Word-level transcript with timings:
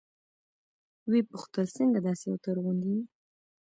ويې 1.09 1.21
پوښتل 1.31 1.65
څنگه 1.75 1.99
داسې 2.07 2.25
اوتر 2.31 2.55
غوندې 2.63 2.89
يې. 2.97 3.01